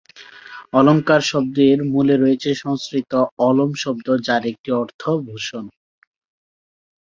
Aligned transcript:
‘অলঙ্কার’ 0.73 1.21
শব্দের 1.25 1.77
মূলে 1.91 2.15
রয়েছে 2.17 2.49
সংস্কৃত 2.55 3.11
‘অলম্’ 3.39 3.73
শব্দ, 3.75 4.07
যার 4.27 4.43
একটি 4.51 4.69
অর্থ 4.73 5.01
‘ভূষণ’। 5.25 5.65